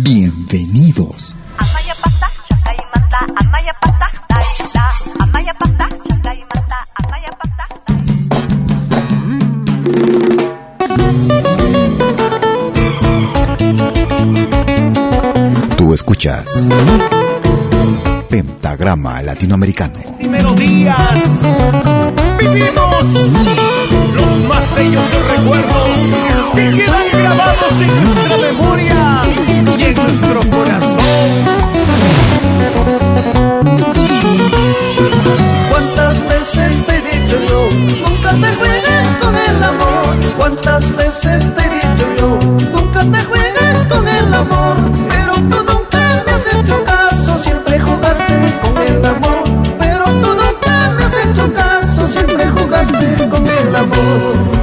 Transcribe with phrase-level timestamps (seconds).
[0.00, 1.34] Bienvenidos.
[15.76, 16.44] Tú escuchas
[18.30, 19.98] Pentagrama Latinoamericano.
[20.20, 21.40] Y melodías
[22.38, 23.14] vivimos
[24.14, 25.98] los más bellos recuerdos
[26.54, 28.97] que quedan grabados en nuestra memoria y
[29.88, 30.98] en nuestro corazón.
[35.70, 37.68] ¿Cuántas veces te he dicho yo?
[38.06, 40.34] Nunca te juegues con el amor.
[40.36, 42.38] ¿Cuántas veces te he dicho yo?
[42.76, 44.76] Nunca te juegues con el amor.
[45.08, 49.44] Pero tú nunca me has hecho caso, siempre jugaste con el amor.
[49.78, 54.57] Pero tú nunca me has hecho caso, siempre jugaste con el amor.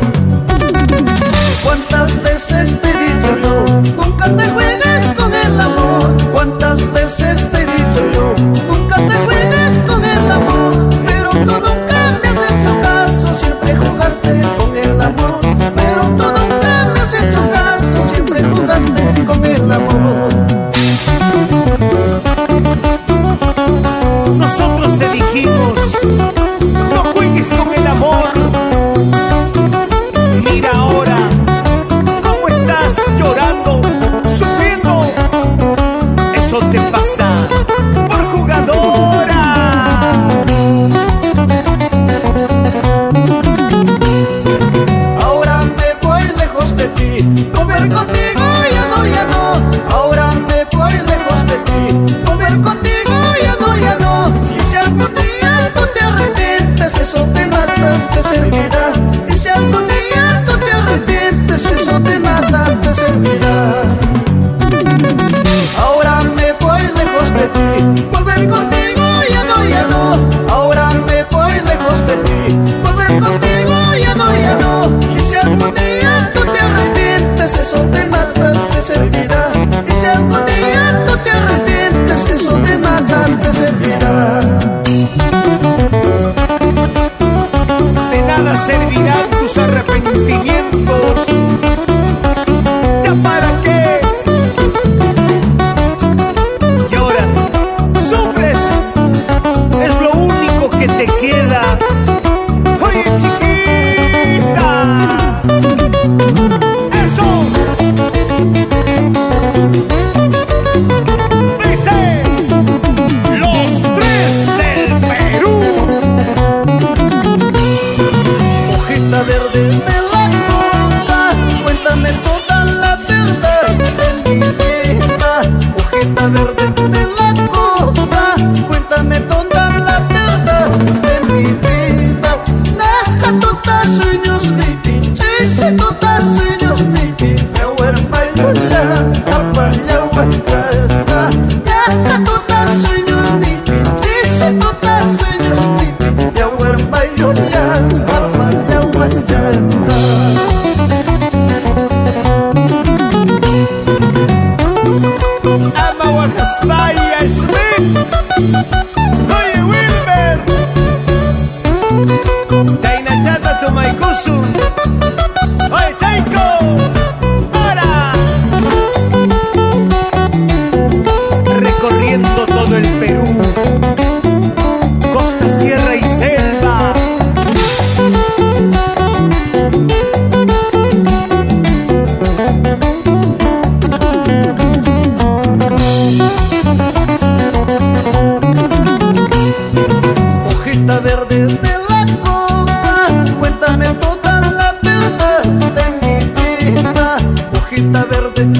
[197.76, 198.55] hojita verde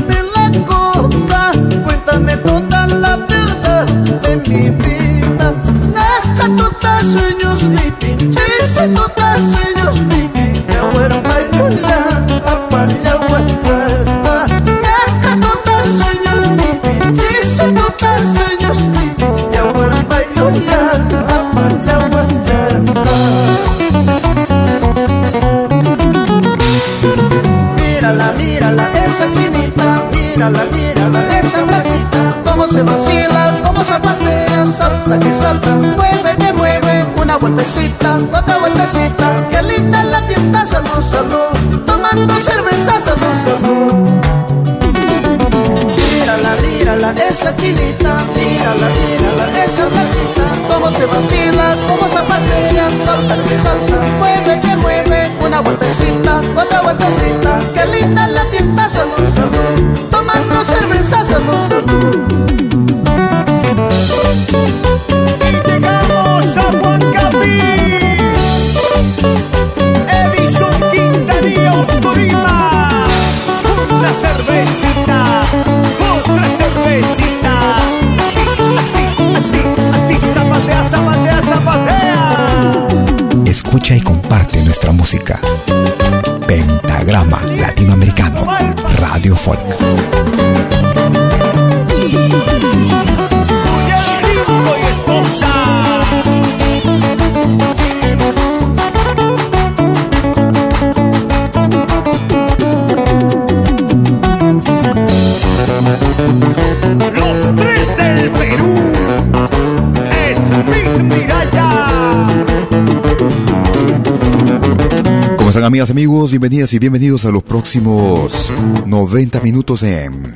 [115.66, 116.30] amigas, amigos?
[116.30, 118.52] Bienvenidas y bienvenidos a los próximos
[118.86, 120.32] 90 minutos en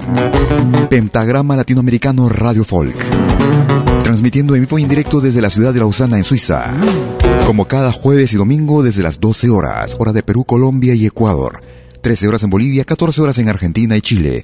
[0.90, 2.96] Pentagrama Latinoamericano Radio Folk.
[4.02, 6.74] Transmitiendo en vivo e indirecto desde la ciudad de Lausana, en Suiza.
[7.46, 11.60] Como cada jueves y domingo desde las 12 horas, hora de Perú, Colombia y Ecuador.
[12.02, 14.44] 13 horas en Bolivia, 14 horas en Argentina y Chile.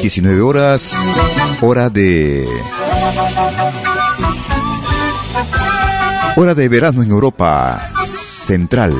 [0.00, 0.92] 19 horas,
[1.60, 2.46] hora de...
[6.36, 8.94] Hora de verano en Europa Central.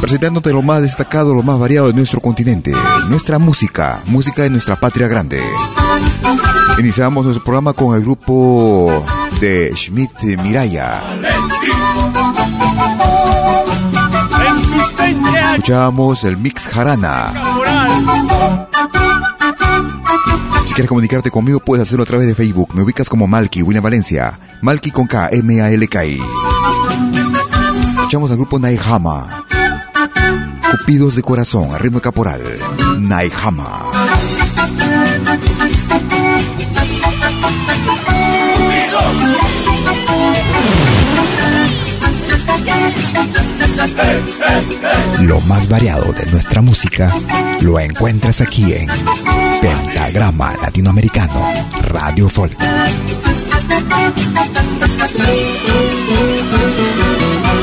[0.00, 2.72] Presentándote lo más destacado, lo más variado de nuestro continente.
[3.08, 5.40] Nuestra música, música de nuestra patria grande.
[6.78, 9.04] Iniciamos nuestro programa con el grupo
[9.40, 11.00] de Schmidt Miraya.
[14.46, 17.32] En tus 20 años, Escuchamos el Mix Jarana.
[20.66, 22.74] Si quieres comunicarte conmigo, puedes hacerlo a través de Facebook.
[22.74, 24.38] Me ubicas como Malky, William Valencia.
[24.60, 26.20] Malky con K, M-A-L-K-I.
[27.94, 29.46] Escuchamos al grupo Naihama.
[30.70, 32.42] Cupidos de corazón, a ritmo caporal.
[32.98, 33.90] Naihama.
[45.20, 47.12] Lo más variado de nuestra música
[47.60, 48.88] lo encuentras aquí en
[49.60, 51.52] Pentagrama Latinoamericano
[51.88, 52.56] Radio Folk.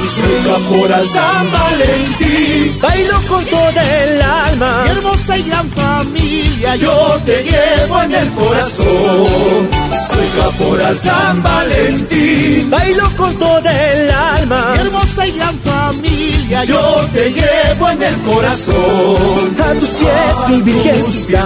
[0.03, 4.85] Soy caporal San Valentín, bailo con toda el alma.
[4.89, 9.69] Hermosa y gran familia, yo te llevo en el corazón.
[10.07, 14.73] Soy caporal San Valentín, bailo con toda el alma.
[14.77, 19.55] hermosa y gran familia, yo Yo te llevo en el corazón.
[19.59, 21.41] A tus pies, mi virgencita,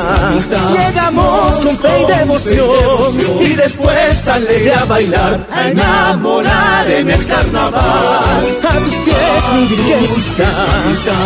[0.73, 3.41] llegamos con fe y devoción.
[3.41, 8.59] Y después alegre a bailar, a enamorar en el carnaval.
[8.69, 10.49] A tus pies, mi virgencita,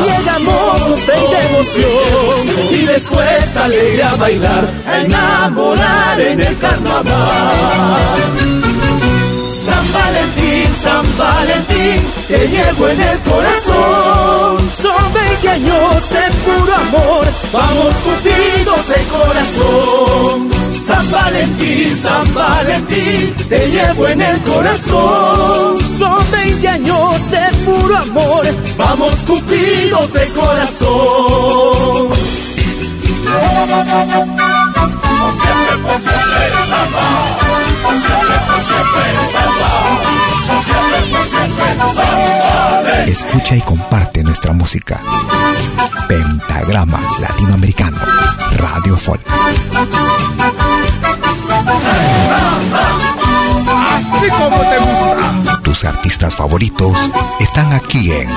[0.05, 2.71] llegamos con fe y devoción.
[2.71, 7.11] Y después alegre a bailar, a enamorar en el carnaval.
[9.81, 14.69] San Valentín, San Valentín, te llevo en el corazón.
[14.73, 20.49] Son 20 años de puro amor, vamos cumplidos de corazón.
[20.75, 25.79] San Valentín, San Valentín, te llevo en el corazón.
[25.97, 28.45] Son 20 años de puro amor,
[28.77, 32.11] vamos cumplidos de corazón.
[43.07, 45.01] Escucha y comparte nuestra música.
[46.07, 47.97] Pentagrama Latinoamericano
[48.57, 49.21] Radio Folk.
[54.21, 55.61] así como te gusta.
[55.63, 56.97] Tus artistas favoritos
[57.39, 58.29] están aquí en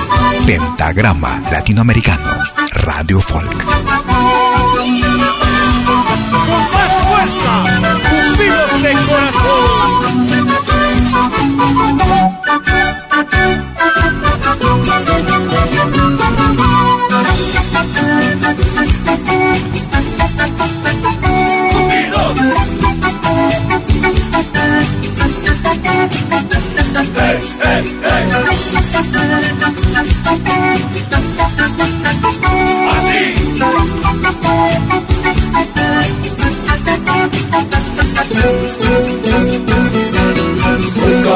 [0.45, 2.29] Pentagrama Latinoamericano
[2.71, 4.34] Radio Folk.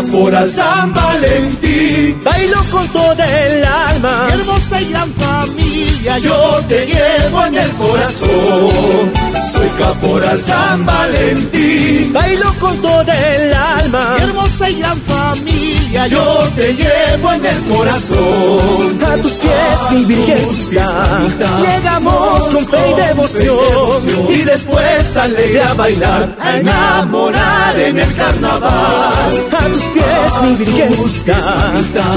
[0.01, 2.23] Caporal San Valentín.
[2.23, 4.27] Bailo con toda el alma.
[4.31, 9.11] hermosa y gran familia, yo te llevo en el corazón.
[9.51, 12.13] Soy caporal San Valentín.
[12.13, 14.15] Bailo con toda el alma.
[14.21, 18.99] hermosa y gran familia, yo te llevo en el corazón.
[19.05, 21.19] A tus pies, mi virgencita.
[21.61, 24.29] Llegamos con fe y devoción.
[24.29, 28.71] Y después alegre a bailar, a enamorar en el carnaval.
[28.71, 31.37] A tus pies, mi virgencita.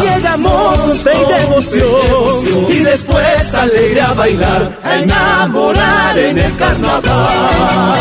[0.02, 2.66] Llegamos con fe y devoción.
[2.68, 7.92] Y después alegre a bailar, a enamorar en el carnaval.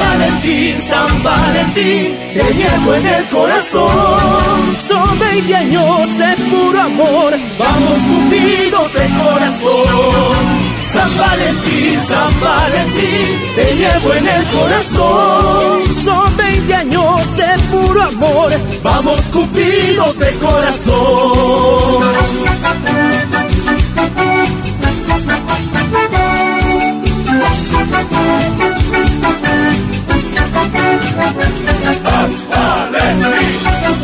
[0.00, 4.76] Valentín, San Valentín, te llevo en el corazón.
[4.88, 10.70] Son 20 años de puro amor, vamos cupidos de corazón.
[10.92, 15.94] San Valentín, San Valentín, te llevo en el corazón.
[16.04, 18.52] Son 20 años de puro amor,
[18.82, 21.70] vamos cupidos de corazón.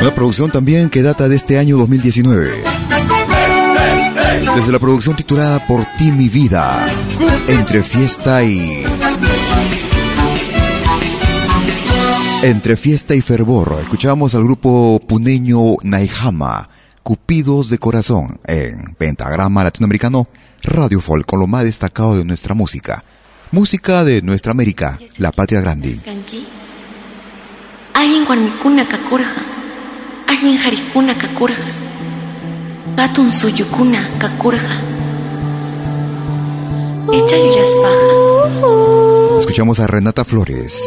[0.00, 2.62] Una producción también que data de este año 2019.
[4.54, 6.86] Desde la producción titulada Por ti mi vida,
[7.48, 8.84] entre fiesta y...
[12.42, 16.68] Entre fiesta y fervor, escuchamos al grupo puneño Naijama,
[17.02, 20.28] Cupidos de Corazón, en Pentagrama Latinoamericano,
[20.62, 23.02] Radio Folk, con lo más destacado de nuestra música.
[23.52, 25.98] Música de nuestra América, la patria grande.
[39.38, 40.82] Escuchamos a Renata Flores.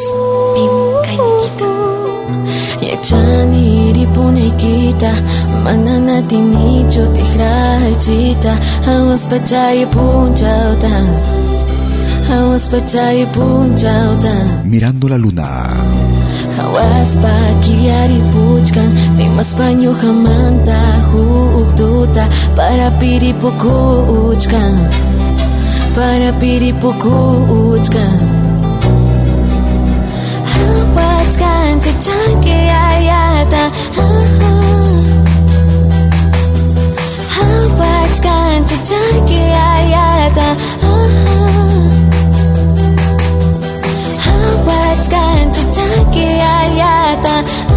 [5.63, 6.21] Manana
[9.87, 11.48] punchauta
[14.63, 15.49] Mirando la luna.
[16.57, 17.33] Hawaspa
[17.63, 20.77] kiyari puchkan Rimaspa ñuhamanta
[21.11, 23.73] huktuta Para piripuku
[24.29, 24.73] uchkan
[25.95, 27.15] Para piripuku
[27.73, 28.17] uchkan
[30.53, 32.57] Hawachkan chichanki
[32.89, 33.63] ayata
[37.35, 39.41] Hawachkan chichanki
[39.73, 40.47] ayata
[44.99, 47.68] Hawachkan chichanki ayata Hawachkan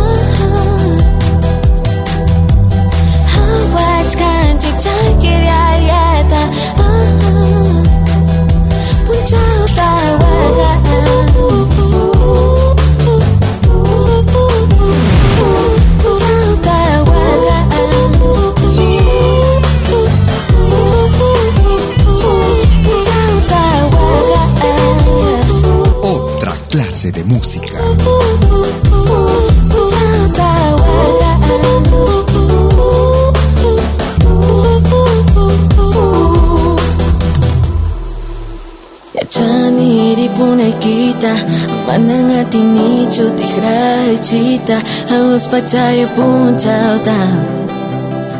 [41.86, 44.76] Mananga tinicho tigray chita
[45.10, 46.98] Hawas pa chaya pun chao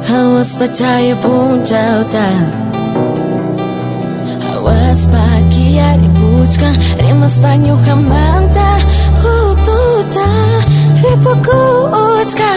[0.08, 2.02] Hawas pa chaya pun chao
[4.46, 6.70] Hawas pa kia ripuchka
[7.02, 8.68] Rimas pa nyuha manta
[9.32, 10.28] Ututa
[11.02, 11.60] ripuku
[12.04, 12.52] uchka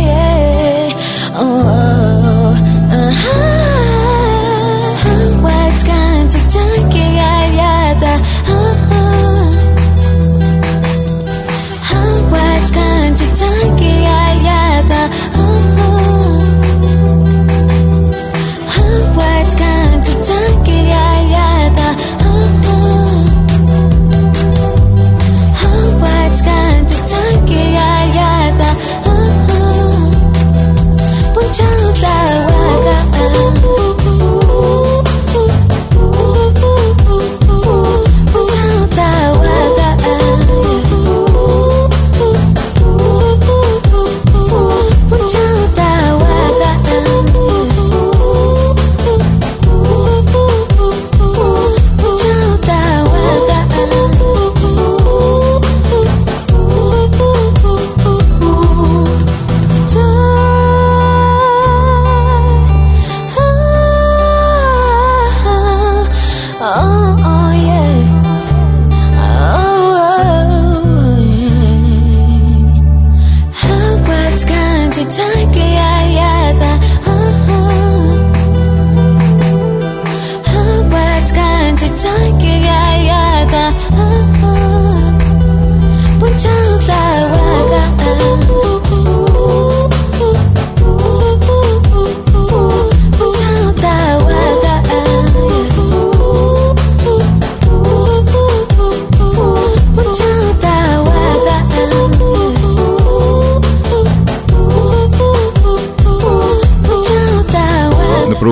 [0.00, 0.90] Yeah.
[1.36, 1.62] Oh
[2.90, 3.60] Ah Ah Ah
[8.02, 8.39] Ah
[13.10, 15.10] 왠지 장기야야다
[18.70, 21.09] How w h a t kind of 장기야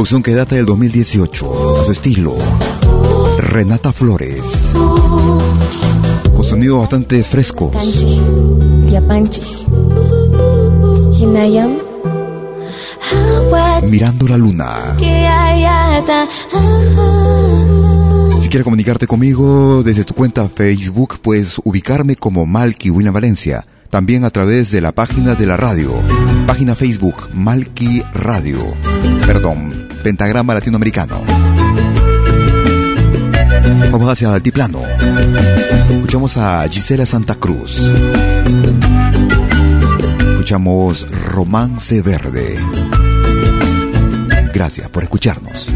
[0.08, 2.34] producción que data del 2018, a su estilo.
[3.36, 4.72] Renata Flores.
[6.34, 8.06] Con sonidos bastante frescos.
[13.90, 14.96] Mirando la luna.
[18.40, 23.66] Si quieres comunicarte conmigo desde tu cuenta Facebook, puedes ubicarme como Malky William Valencia.
[23.90, 25.92] También a través de la página de la radio.
[26.46, 28.58] Página Facebook Malky Radio.
[29.26, 31.20] Perdón, pentagrama latinoamericano.
[33.92, 34.80] Vamos hacia el altiplano.
[35.90, 37.78] Escuchamos a Gisela Santa Cruz.
[40.30, 42.56] Escuchamos Romance Verde.
[44.54, 45.68] Gracias por escucharnos.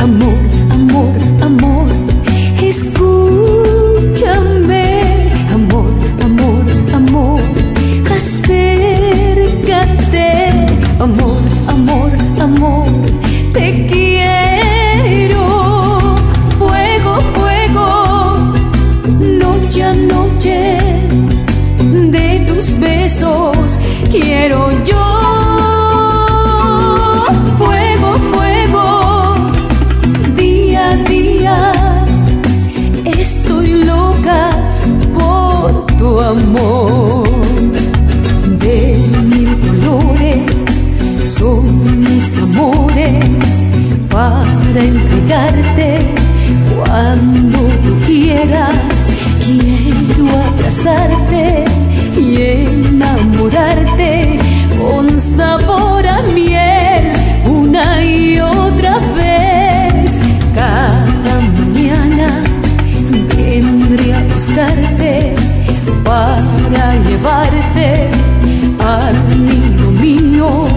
[0.00, 0.38] Amor,
[0.70, 1.88] amor, amor,
[2.62, 4.02] escúchame.
[5.50, 5.90] Amor,
[6.22, 7.40] amor, amor,
[8.18, 9.54] acércate.
[11.00, 11.33] Amor,
[45.24, 46.14] entregarte
[46.74, 47.58] cuando
[48.06, 48.74] quieras.
[49.44, 51.64] Quiero abrazarte
[52.18, 52.42] y
[52.86, 54.38] enamorarte
[54.78, 57.12] con sabor a miel
[57.46, 60.12] una y otra vez.
[60.54, 62.42] Cada mañana
[63.36, 65.34] vendré a buscarte
[66.04, 68.10] para llevarte
[68.78, 69.16] al
[70.00, 70.68] mío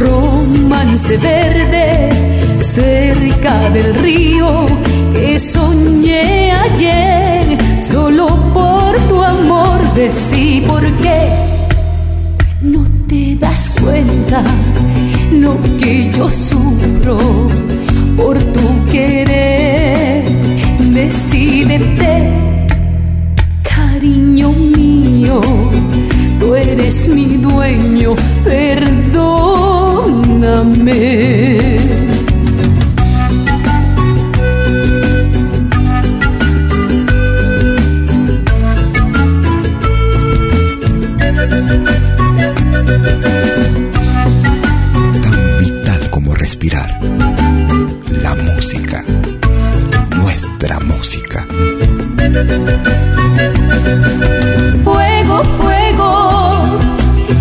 [0.00, 2.04] romance verde
[3.44, 4.64] del río
[5.12, 7.58] que soñé ayer.
[7.82, 11.28] Solo por tu amor decí por qué.
[12.62, 14.42] No te das cuenta
[15.30, 17.18] lo que yo sufro
[18.16, 20.24] por tu querer.
[20.94, 22.32] Decídete
[23.62, 25.42] cariño mío
[26.38, 29.44] tú eres mi dueño perdóname
[54.82, 56.80] Fuego, fuego,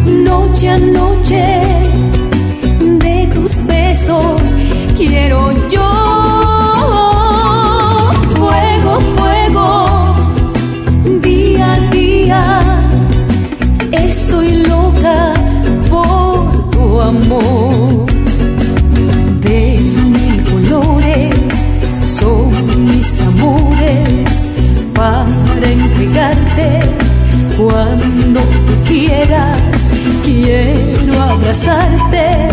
[0.06, 1.53] noche a noche,
[28.86, 29.88] quieras.
[30.24, 32.48] Quiero abrazarte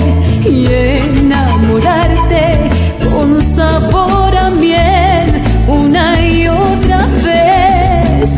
[0.44, 2.68] y enamorarte
[3.12, 8.34] con sabor a miel una y otra vez.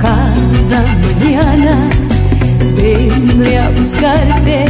[0.00, 1.76] Cada mañana
[2.76, 4.66] vendré a buscarte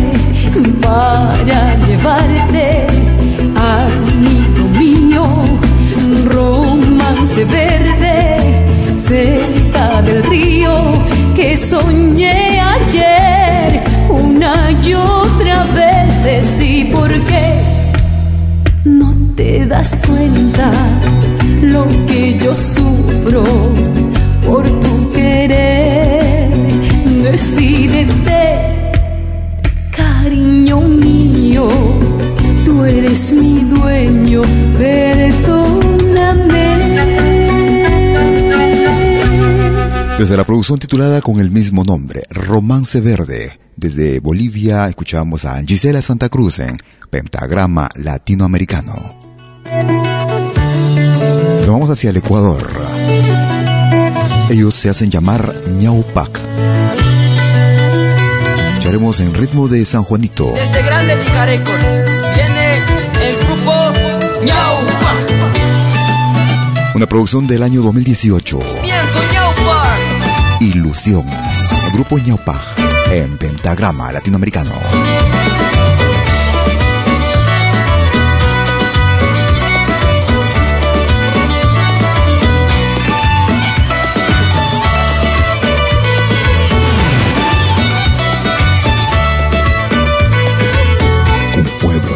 [0.80, 2.86] para llevarte
[3.56, 5.26] amigo mío
[6.24, 8.38] romance verde
[8.98, 10.74] cerca del río
[11.34, 12.35] que soñé
[16.96, 17.48] por qué
[18.84, 20.70] no te das cuenta
[21.62, 23.44] lo que yo sufro
[24.46, 26.50] por tu querer
[27.30, 28.42] decídete
[29.90, 31.68] cariño mío
[32.64, 34.42] tú eres mi dueño
[34.78, 35.76] perdóname.
[40.18, 46.00] Desde la producción titulada con el mismo nombre, Romance Verde, Desde Bolivia escuchamos a Gisela
[46.00, 46.78] Santa Cruz en
[47.10, 49.14] Pentagrama Latinoamericano.
[51.58, 52.66] Nos vamos hacia el Ecuador.
[54.48, 56.40] Ellos se hacen llamar Ñaupac.
[58.68, 60.54] Escucharemos en ritmo de San Juanito.
[60.54, 62.00] Desde Grande Liga Records
[62.34, 62.76] viene
[63.28, 63.72] el grupo
[64.42, 65.16] Ñaupac.
[66.94, 68.58] Una producción del año 2018.
[70.60, 71.26] Ilusión.
[71.28, 72.75] El grupo Ñaupac
[73.10, 74.72] en pentagrama latinoamericano.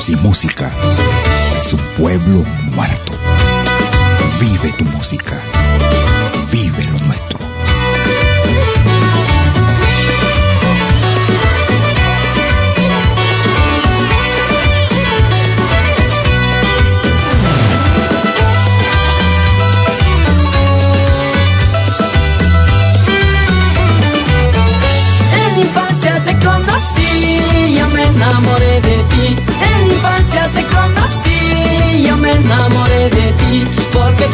[0.01, 0.73] sin música
[1.59, 2.43] es un pueblo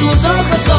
[0.07, 0.76] porque tus ojos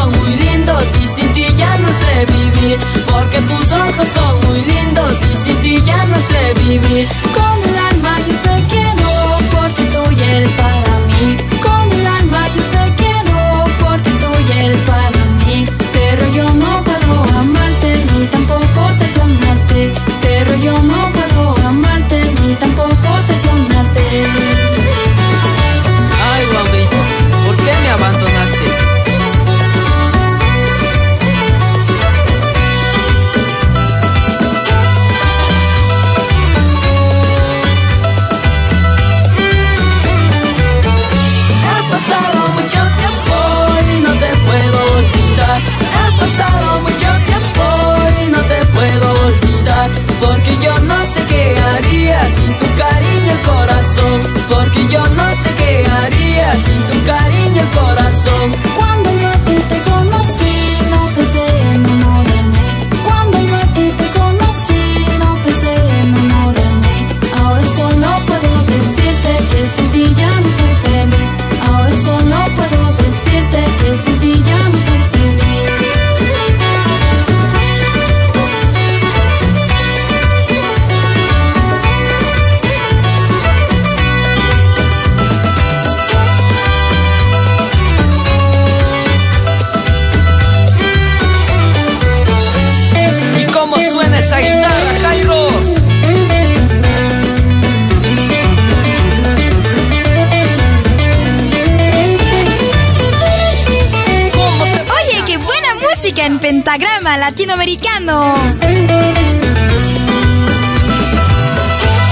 [107.38, 108.34] latinoamericano.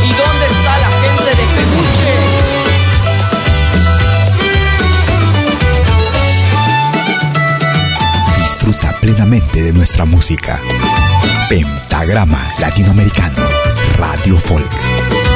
[0.03, 2.13] ¿Y dónde está la gente de Peluche?
[8.38, 10.61] Disfruta plenamente de nuestra música.
[11.49, 13.49] Pentagrama Latinoamericano.
[13.97, 15.35] Radio Folk.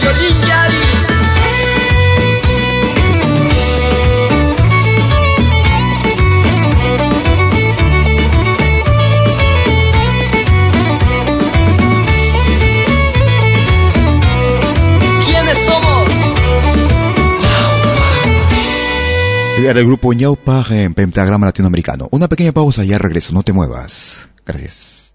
[0.00, 0.36] Violín?
[15.26, 16.10] ¿Quiénes somos?
[19.58, 22.08] Era el grupo Ñaupa en Pentagrama Latinoamericano.
[22.10, 23.32] Una pequeña pausa y ya regreso.
[23.32, 24.28] No te muevas.
[24.44, 25.14] Gracias.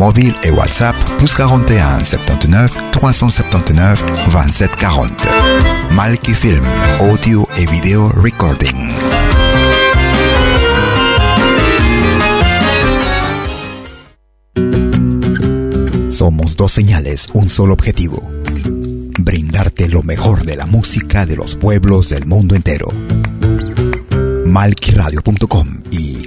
[0.00, 5.28] mobile et WhatsApp plus 41 79 379 27 40.
[5.90, 6.64] Malki Film,
[7.00, 8.94] audio et vidéo recording.
[16.08, 18.26] Somos dos señales, un solo objetivo.
[19.18, 22.88] Brindarte lo mejor de la música de los pueblos del mundo entero.
[24.46, 26.26] Malquiradio.com y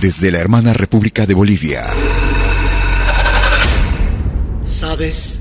[0.00, 1.84] Desde la hermana República de Bolivia.
[4.64, 5.38] Sabes,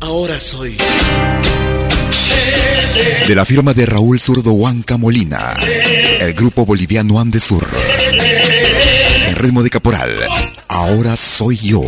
[0.00, 0.76] ahora soy.
[3.26, 5.54] De la firma de Raúl Zurdo Huanca Molina,
[6.20, 7.66] el grupo boliviano Andesur.
[9.28, 10.10] En ritmo de caporal,
[10.68, 11.82] ahora soy yo.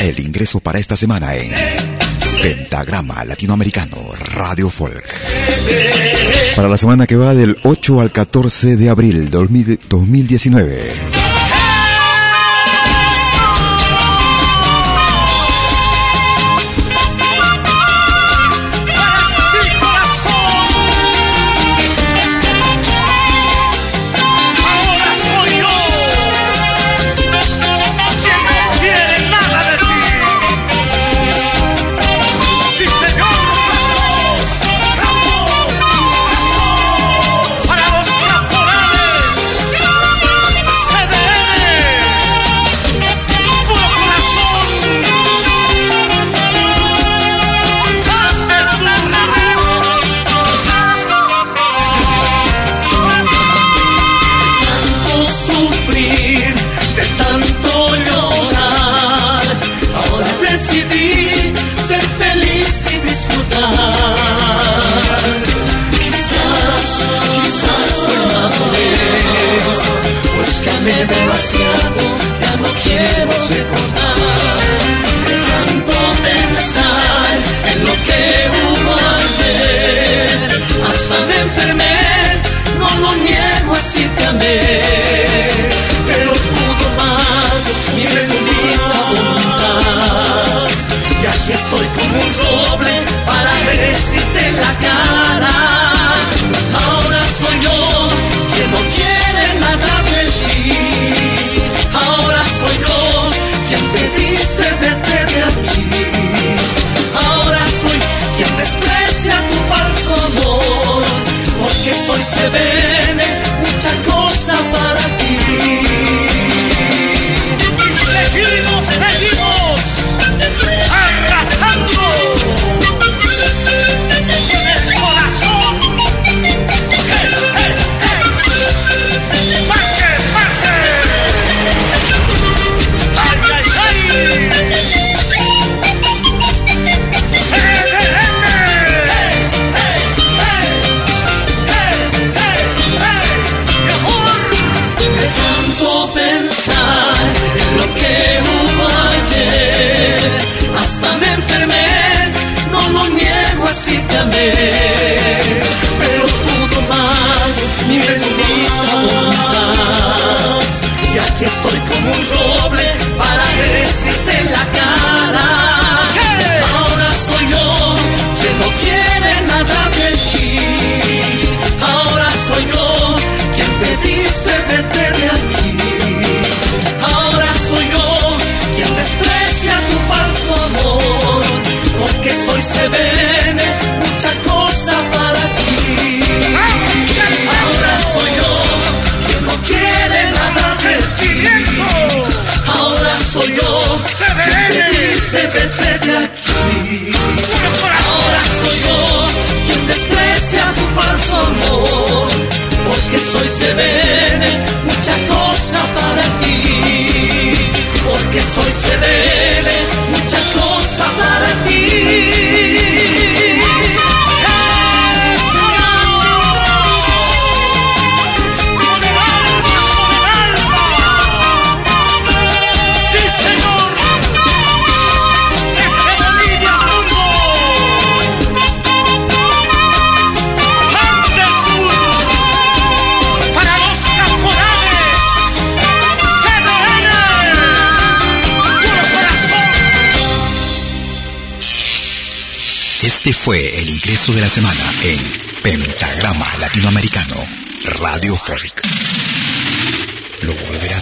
[0.00, 1.95] El ingreso para esta semana en
[2.42, 3.96] Pentagrama Latinoamericano
[4.34, 5.04] Radio Folk.
[6.54, 11.15] Para la semana que va del 8 al 14 de abril 2019.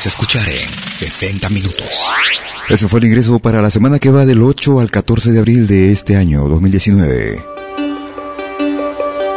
[0.08, 1.86] Escuchar en 60 minutos.
[2.68, 5.66] Ese fue el ingreso para la semana que va del 8 al 14 de abril
[5.66, 7.44] de este año 2019.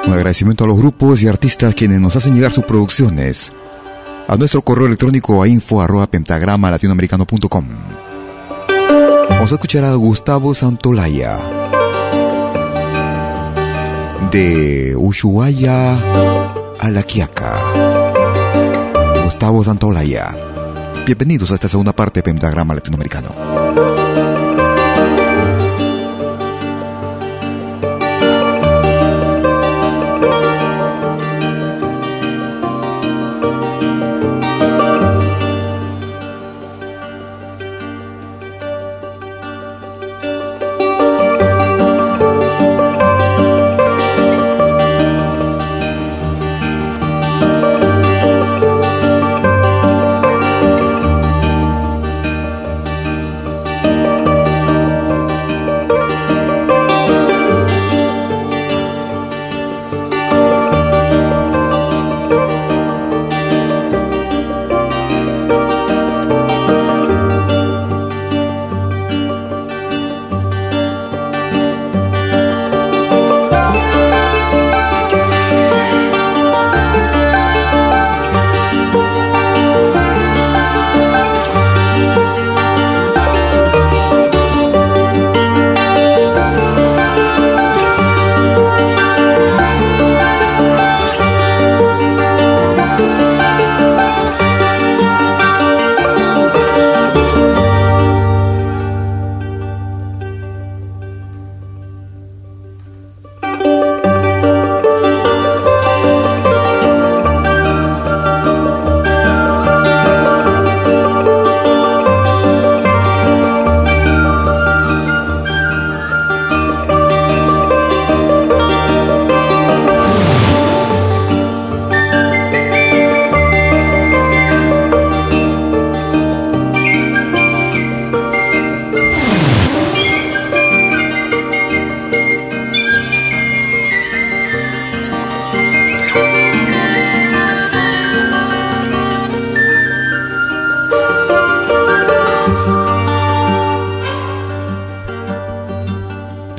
[0.05, 3.53] Un agradecimiento a los grupos y artistas quienes nos hacen llegar sus producciones
[4.27, 7.65] a nuestro correo electrónico a info arroba pentagrama latinoamericano.com.
[9.29, 11.37] Vamos a escuchar a Gustavo Santolaya
[14.31, 15.97] de Ushuaia
[16.79, 17.55] a La Quiaca.
[19.23, 20.46] Gustavo Santolaya.
[21.07, 23.96] Bienvenidos a esta segunda parte de Pentagrama Latinoamericano.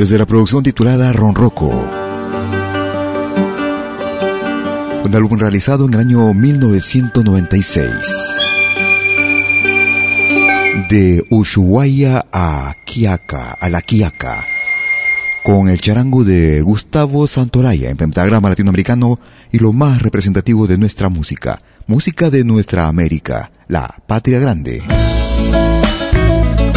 [0.08, 1.68] Desde la producción titulada Ronroco.
[5.04, 7.90] Un álbum realizado en el año 1996.
[10.88, 14.42] De Ushuaia a Quiaca, a la Quiaca,
[15.44, 19.20] con el charango de Gustavo Santoraya en pentagrama latinoamericano
[19.52, 24.82] y lo más representativo de nuestra música, música de nuestra América, la patria grande.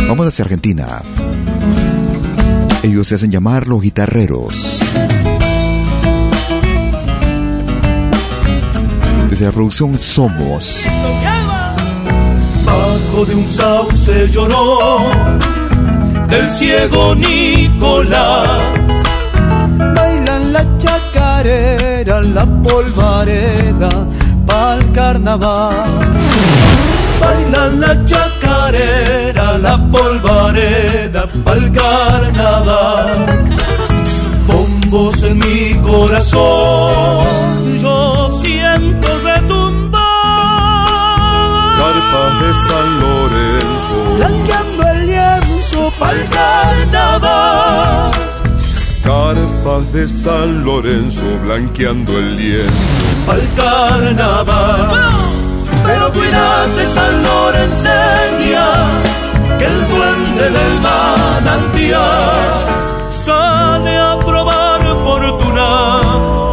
[0.05, 1.01] Vamos hacia Argentina.
[2.83, 4.79] Ellos se hacen llamar los guitarreros.
[9.29, 10.85] Desde la producción Somos.
[12.65, 14.99] Bajo de un sauce lloró
[16.27, 18.63] del ciego Nicolás.
[19.95, 23.89] Bailan la chacarera, la polvareda,
[24.47, 25.85] pa'l carnaval.
[27.19, 29.20] Bailan la chacarera,
[29.65, 33.11] la polvareda, pa'l carnaval.
[34.47, 37.25] Bombos en mi corazón,
[37.81, 40.01] yo siento retumbar.
[41.81, 48.11] Carpas de San Lorenzo, blanqueando el lienzo pa'l carnaval.
[49.03, 52.71] Carpas de San Lorenzo, blanqueando el lienzo.
[53.25, 55.09] Pa'l carnaval.
[55.83, 58.30] Pero cuídate San Lorenzeña,
[59.57, 62.49] que el duende del manantial
[63.25, 65.69] sale a probar fortuna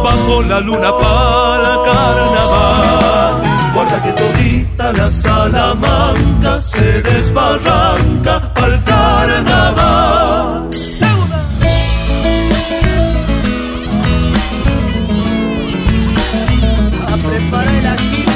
[0.03, 3.33] bajo la luna para carnaval.
[3.73, 10.69] Guarda que todita la Salamanca se desbarranca al carnaval.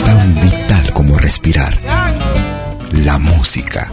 [0.05, 1.74] Tan vital como respirar.
[2.91, 3.92] La música.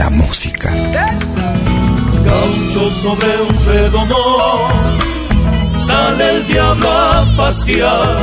[0.00, 0.70] Nuestra música.
[2.24, 4.98] Gaucho sobre un redomón,
[5.86, 8.18] sale el diablo a pasear.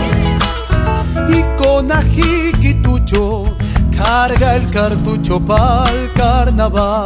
[1.29, 3.55] Y con ajiquitucho
[3.95, 7.05] carga el cartucho pa'l carnaval.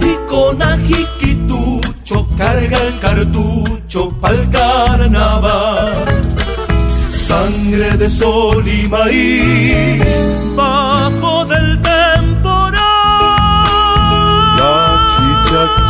[0.00, 5.92] Y con ajiquitucho carga el cartucho pa'l carnaval.
[7.10, 11.82] Sangre de sol y maíz bajo del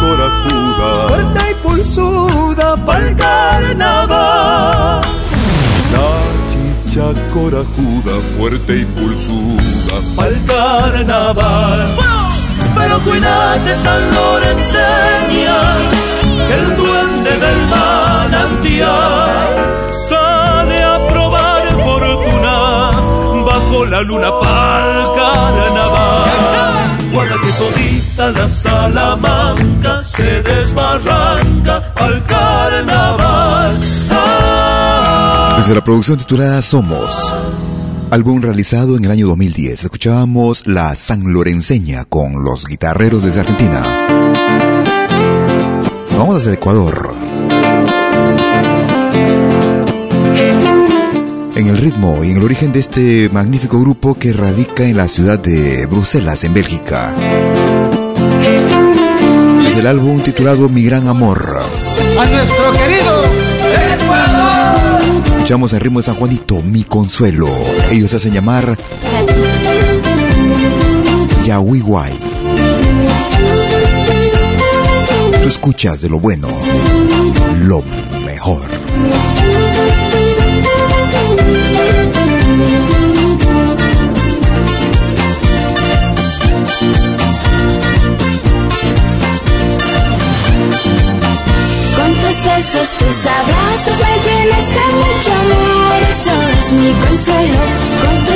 [0.00, 5.00] corajuda, Fuerte y pulsuda pa'l carnaval.
[5.92, 6.10] la
[6.50, 9.94] chicha corajuda, fuerte y pulsuda.
[10.16, 11.96] pa'l carnaval.
[12.76, 15.60] Pero cuídate San Lorenzeña,
[16.46, 19.30] que el duende del manantial
[20.08, 22.90] sale a probar fortuna
[23.44, 27.10] bajo la luna pa'l carnaval.
[27.12, 27.52] Guarda que
[28.28, 33.80] la Salamanca se desbarranca al carnaval.
[34.10, 35.56] Ah.
[35.58, 37.34] Desde la producción titulada Somos.
[38.10, 39.84] Álbum realizado en el año 2010.
[39.84, 43.82] Escuchábamos La San Lorenseña con los guitarreros desde Argentina.
[46.18, 47.14] Vamos desde Ecuador.
[51.54, 55.08] En el ritmo y en el origen de este magnífico grupo que radica en la
[55.08, 57.14] ciudad de Bruselas, en Bélgica.
[59.70, 61.60] Desde el álbum titulado Mi Gran Amor.
[62.18, 63.22] A nuestro querido
[64.02, 65.00] Ecuador.
[65.36, 67.46] Escuchamos el ritmo de San Juanito, Mi Consuelo.
[67.88, 68.76] Ellos se hacen llamar
[71.46, 72.18] Yahuiguay.
[75.40, 76.48] Tú escuchas de lo bueno,
[77.62, 77.84] lo
[78.26, 78.62] mejor.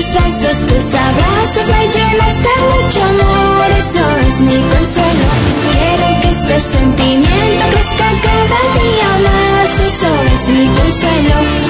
[0.05, 5.29] Tus besos, tus abrazos me llenas de mucho amor, eso es mi consuelo.
[5.73, 11.64] Quiero que este sentimiento crezca cada día más, eso es mi consuelo.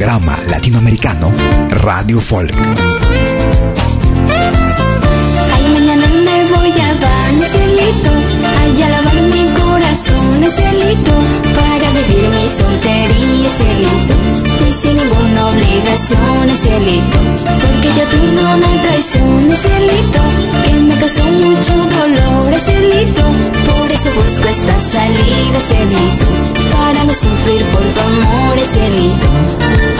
[0.00, 1.30] Pentagrama Latinoamericano,
[1.84, 2.54] Radio Folk.
[5.54, 8.10] Ay, mañana me voy a bañar, cielito,
[8.62, 11.12] ay, a lavar mi corazón, cielito,
[11.54, 14.14] para vivir mi soltería, cielito,
[14.66, 17.18] y sin ninguna obligación, cielito,
[17.60, 20.22] porque yo tú no me traiciones, cielito,
[20.64, 23.24] que me causó mucho dolor, cielito,
[23.66, 26.26] por eso busco esta salida, cielito,
[26.72, 28.40] para no sufrir por tu amor.
[28.50, 29.99] Ahora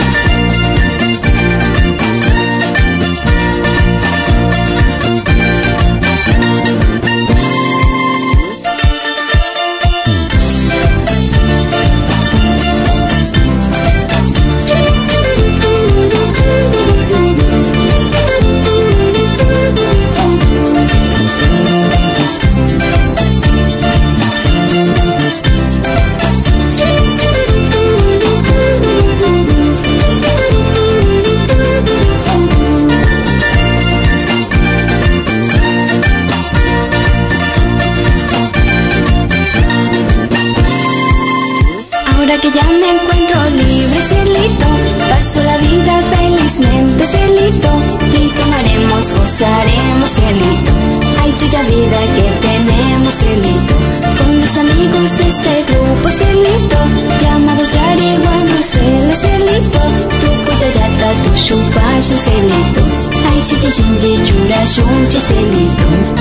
[63.65, 66.20] ay, si te shinji, chura, shunche, cielito.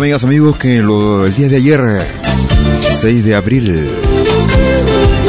[0.00, 1.80] Amigas, amigos, que el día de ayer,
[3.00, 3.86] 6 de abril,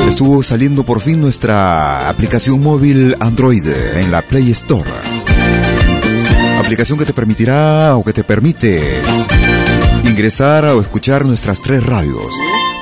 [0.07, 4.89] estuvo saliendo por fin nuestra aplicación móvil Android en la Play Store.
[6.57, 9.01] Aplicación que te permitirá o que te permite
[10.05, 12.33] ingresar o escuchar nuestras tres radios.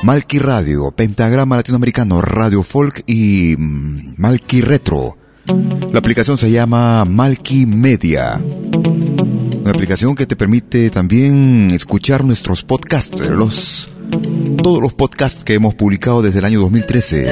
[0.03, 5.17] Malki Radio, Pentagrama Latinoamericano, Radio Folk y mm, Malki Retro.
[5.91, 8.39] La aplicación se llama Malki Media.
[9.69, 13.87] Una aplicación que te permite también escuchar nuestros podcasts, los
[14.63, 17.29] todos los podcasts que hemos publicado desde el año 2013.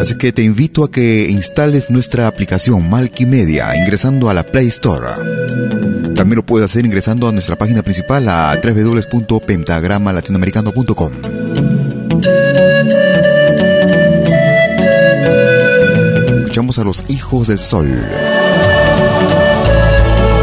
[0.00, 4.68] Así que te invito a que instales nuestra aplicación Malki Media ingresando a la Play
[4.68, 5.08] Store.
[6.14, 11.12] También lo puedes hacer ingresando a nuestra página principal a www.pentagramalatinoamericano.com.
[16.44, 18.29] Escuchamos a los Hijos del Sol.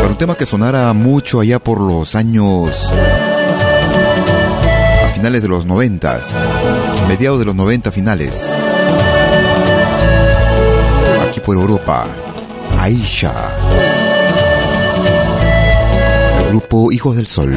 [0.07, 2.91] Un tema que sonara mucho allá por los años
[5.03, 6.47] a finales de los noventas,
[7.07, 8.55] mediados de los 90 finales.
[11.27, 12.07] Aquí por Europa,
[12.79, 13.33] Aisha.
[16.39, 17.53] El grupo Hijos del Sol.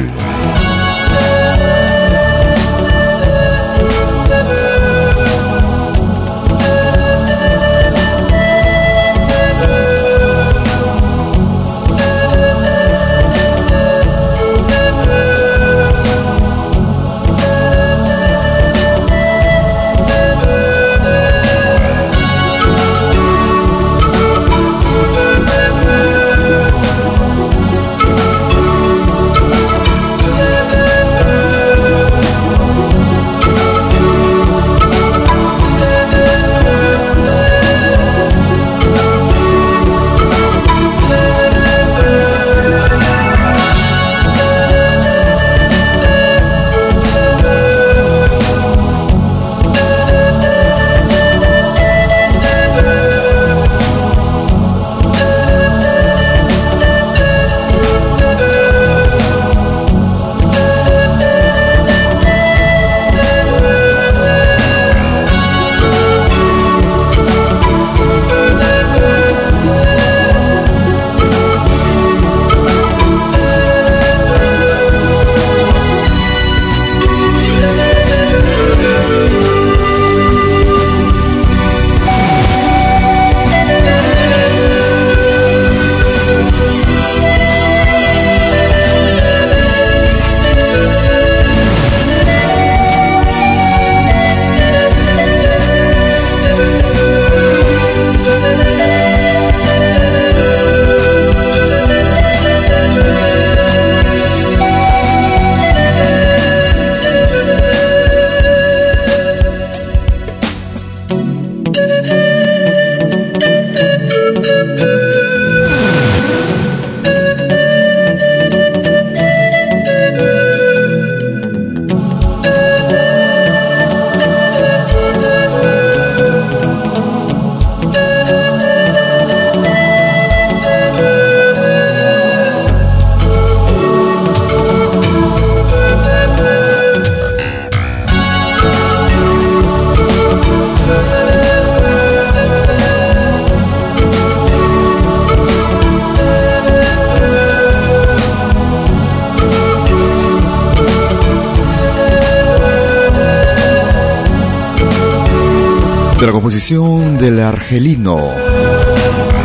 [157.71, 158.19] Argelino,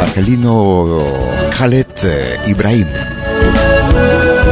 [0.00, 1.04] argelino
[1.56, 2.88] Khaled eh, Ibrahim,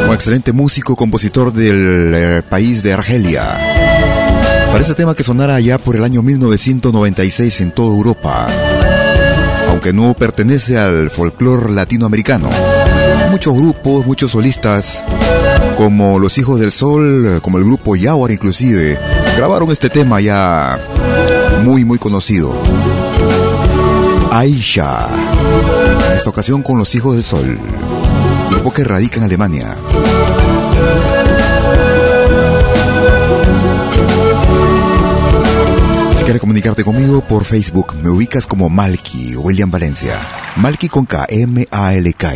[0.06, 3.42] un excelente músico, compositor del eh, país de Argelia.
[4.68, 8.46] Para este tema que sonara allá por el año 1996 en toda Europa,
[9.68, 12.50] aunque no pertenece al folclore latinoamericano.
[13.32, 15.02] Muchos grupos, muchos solistas,
[15.76, 19.00] como Los Hijos del Sol, como el grupo Yawar inclusive,
[19.36, 20.78] grabaron este tema ya
[21.64, 22.54] muy muy conocido.
[24.36, 25.08] Aisha,
[26.10, 27.56] en esta ocasión con Los Hijos del Sol,
[28.50, 29.76] grupo que radica en Alemania.
[36.18, 40.18] Si quieres comunicarte conmigo por Facebook, me ubicas como Malky William Valencia.
[40.56, 42.32] Malky con K, M-A-L-K.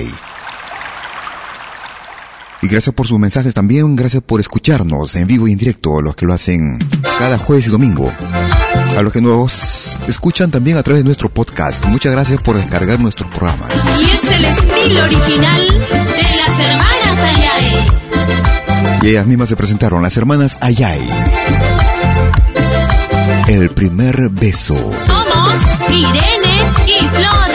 [2.62, 6.14] Y gracias por sus mensajes también, gracias por escucharnos en vivo y en directo, los
[6.14, 6.78] que lo hacen
[7.18, 8.08] cada jueves y domingo.
[8.96, 11.84] A los que nos escuchan también a través de nuestro podcast.
[11.86, 13.72] Muchas gracias por descargar nuestros programas.
[14.00, 17.86] Y es el estilo original de las hermanas Ayay.
[19.02, 21.00] Y ellas mismas se presentaron, las hermanas Ayay.
[23.46, 24.74] El primer beso.
[25.06, 25.54] Somos
[25.88, 27.48] Irene y Flor,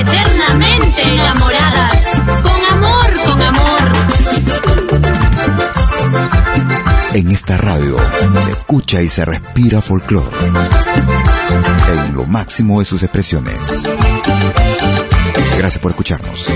[0.00, 2.02] eternamente enamoradas.
[2.42, 2.59] Con
[7.20, 7.98] En esta radio
[8.42, 10.34] se escucha y se respira folclore.
[12.08, 13.82] En lo máximo de sus expresiones.
[15.58, 16.46] Gracias por escucharnos.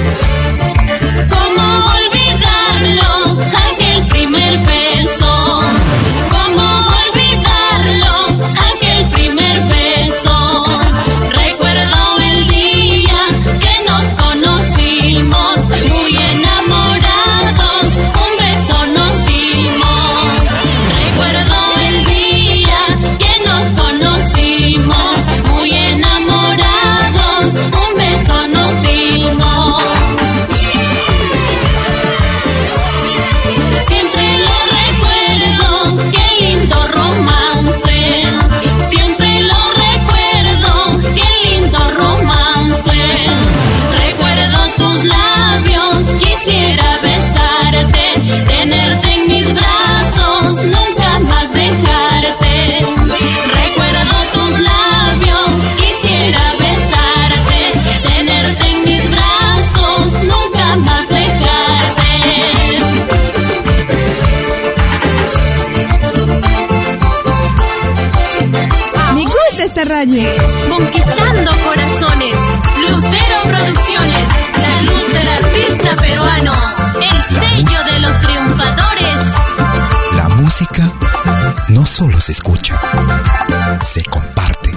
[70.04, 72.34] Conquistando corazones.
[72.90, 74.28] Lucero Producciones.
[74.60, 76.52] La luz del artista peruano.
[77.00, 79.16] El sello de los triunfadores.
[80.14, 80.92] La música
[81.70, 82.78] no solo se escucha,
[83.82, 84.74] se comparte.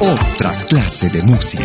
[0.00, 1.64] Otra clase de música.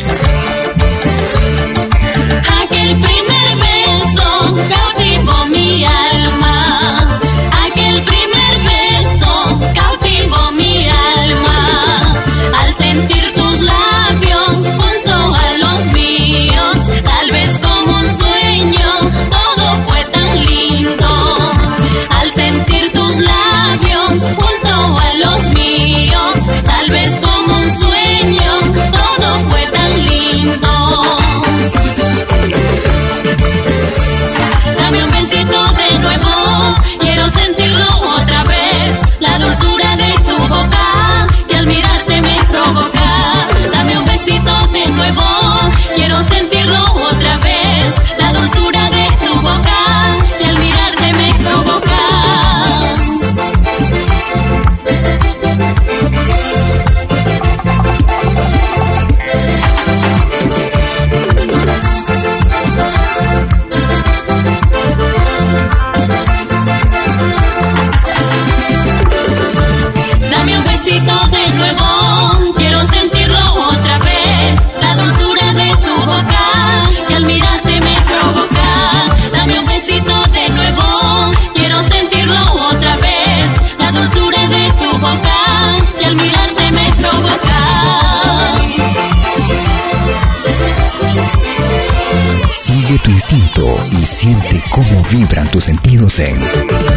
[95.17, 96.37] Vibran tus sentidos en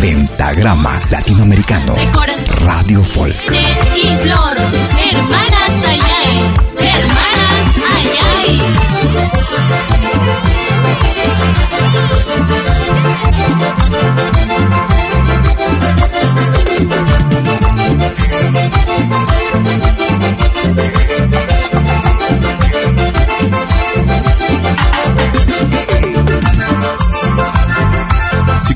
[0.01, 1.95] Pentagrama Latinoamericano
[2.65, 3.37] Radio Folk.
[3.95, 8.59] y Flor, hermanas Ayay, hermanas Ayay.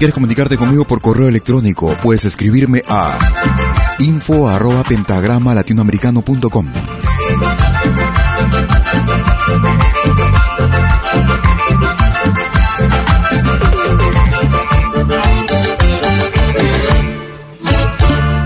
[0.02, 3.16] Quieres comunicarte conmigo por correo electrónico, puedes escribirme a
[4.00, 4.50] info
[4.88, 6.66] pentagrama latinoamericano.com.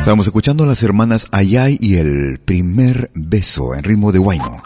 [0.00, 4.65] Estamos escuchando a las hermanas Ayay y el primer beso en ritmo de Huayno.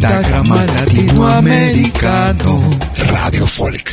[0.00, 2.58] Pentagrama Latinoamericano
[3.10, 3.92] Radio Folk.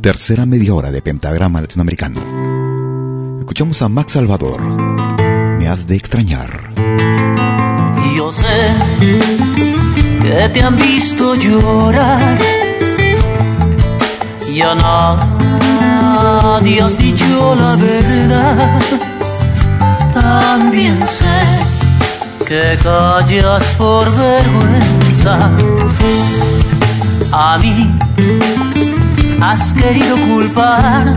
[0.00, 3.38] Tercera media hora de Pentagrama Latinoamericano.
[3.38, 4.60] Escuchamos a Max Salvador.
[5.56, 6.72] Me has de extrañar.
[8.16, 8.72] Yo sé
[10.20, 12.38] que te han visto llorar.
[14.52, 19.17] Y a nadie has dicho la verdad.
[20.12, 21.26] También sé
[22.46, 25.38] que callas por vergüenza.
[27.32, 27.94] A mí
[29.40, 31.16] has querido culpar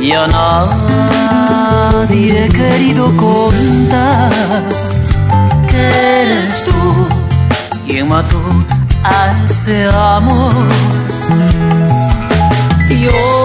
[0.00, 4.30] y a nadie he querido contar
[5.68, 7.08] que eres tú
[7.86, 8.40] quien mató
[9.02, 10.54] a este amor.
[12.88, 13.37] Yo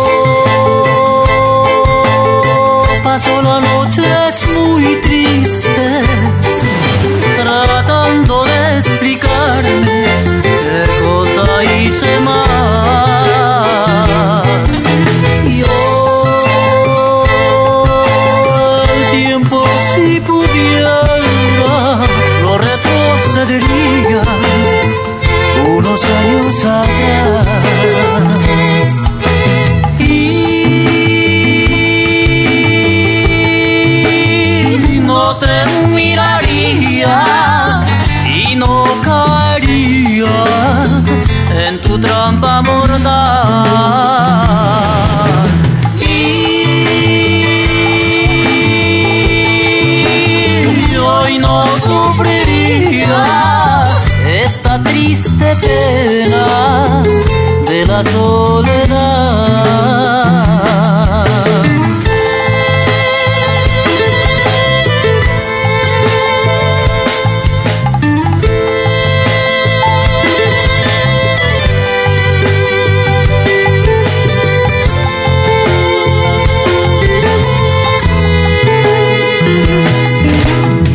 [57.67, 58.83] de la soledad.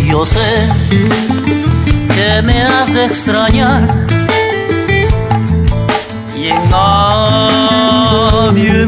[0.07, 0.39] Yo sé
[2.15, 4.08] que me has de extrañar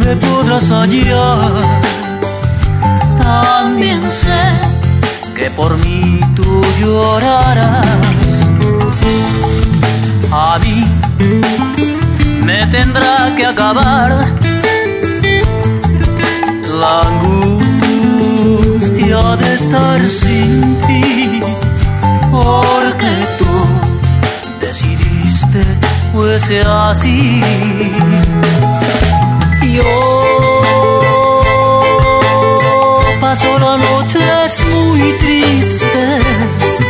[0.05, 1.53] me podrás hallar.
[3.23, 4.43] También sé
[5.35, 8.47] que por mí tú llorarás.
[10.33, 10.87] A mí
[12.45, 14.27] me tendrá que acabar
[16.81, 18.17] la angustia
[19.37, 21.41] de estar sin ti,
[22.31, 23.53] porque tú
[24.61, 25.63] decidiste
[26.13, 27.43] fuese así.
[33.31, 36.81] Las noches muy tristes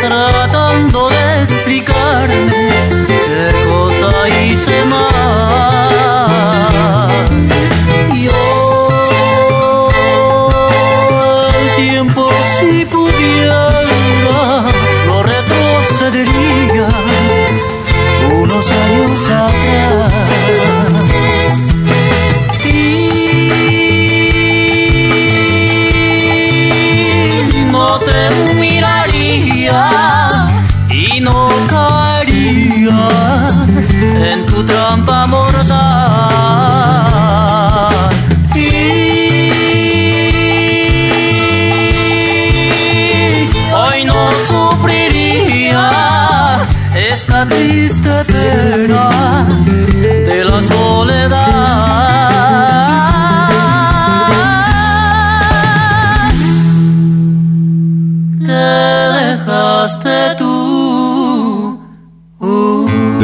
[0.00, 2.67] tratando de explicarme
[34.58, 35.97] tu trampa mortal.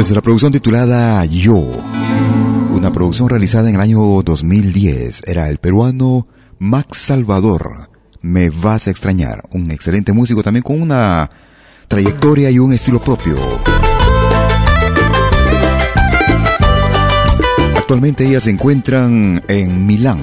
[0.05, 1.55] Desde la producción titulada Yo,
[2.69, 6.27] una producción realizada en el año 2010, era el peruano
[6.59, 7.89] Max Salvador.
[8.21, 11.31] Me vas a extrañar, un excelente músico también con una
[11.87, 13.35] trayectoria y un estilo propio.
[17.75, 20.19] Actualmente ellas se encuentran en Milán,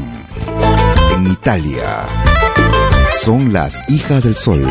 [1.16, 2.03] en Italia.
[3.20, 4.64] Son las hijas del sol.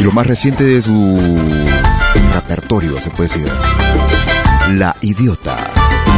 [0.00, 1.20] Y lo más reciente de su
[2.32, 3.52] repertorio, se puede decir.
[4.72, 5.56] La Idiota.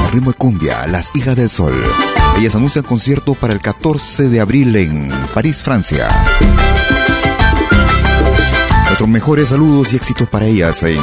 [0.07, 1.74] El ritmo cumbia, Las Hijas del Sol.
[2.38, 6.09] Ellas anuncian concierto para el 14 de abril en París, Francia.
[8.86, 11.01] Nuestros mejores saludos y éxitos para ellas en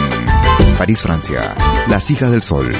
[0.77, 1.55] París, Francia.
[1.87, 2.71] Las Hijas del Sol.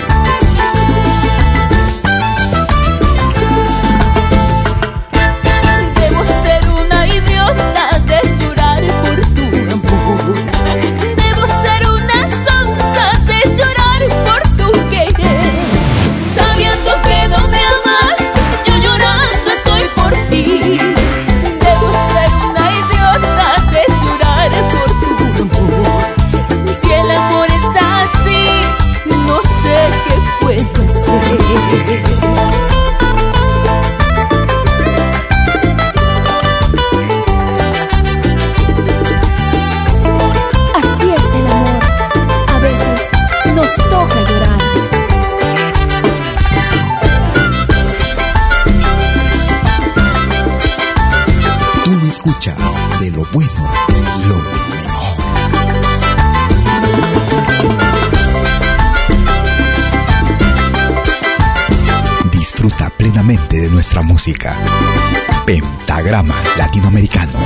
[65.46, 67.40] Pentagrama Latinoamericano,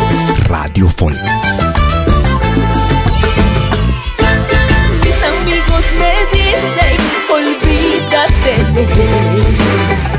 [0.49, 1.17] Radio Folk.
[5.03, 6.97] Mis amigos me dicen,
[7.29, 10.10] olvídate de él.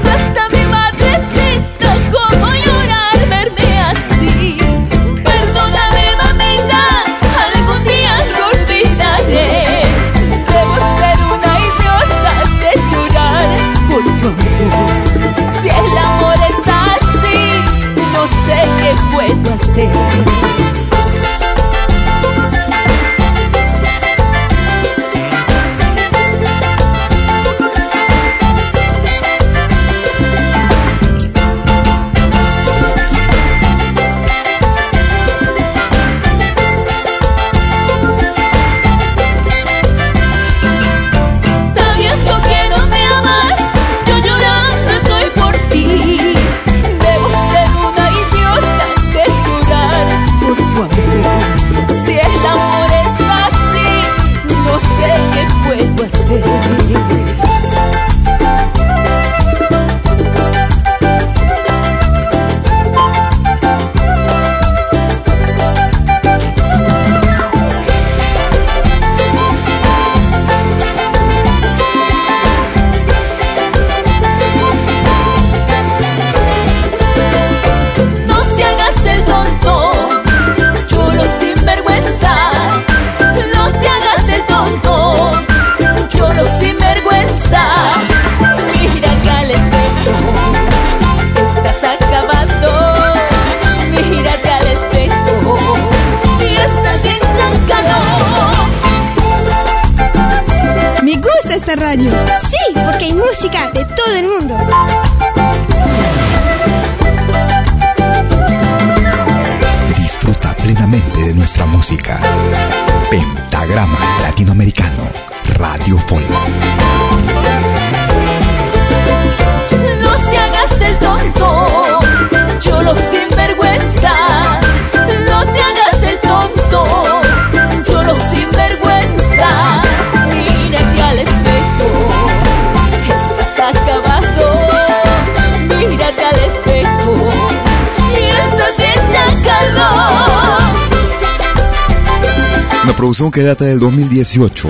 [143.31, 144.69] Que data del 2018.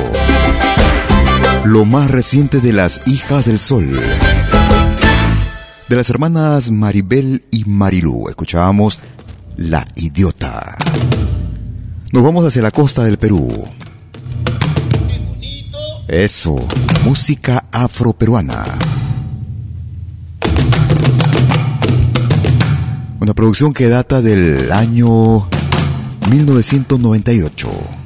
[1.64, 3.88] Lo más reciente de las hijas del sol.
[5.88, 8.28] De las hermanas Maribel y Marilú.
[8.28, 9.00] Escuchábamos
[9.56, 10.76] La Idiota.
[12.12, 13.64] Nos vamos hacia la costa del Perú.
[16.08, 16.56] Eso,
[17.04, 18.64] música afroperuana.
[23.18, 25.48] Una producción que data del año
[26.28, 28.01] 1998.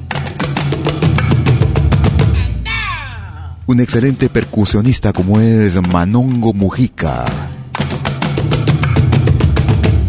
[3.67, 7.25] Un excelente percusionista como es Manongo Mujica.